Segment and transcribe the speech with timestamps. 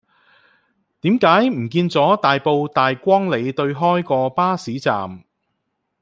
[1.01, 5.23] 點解唔見左大埔大光里對開嗰個巴士站